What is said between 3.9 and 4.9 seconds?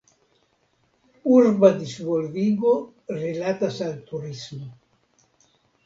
turismo.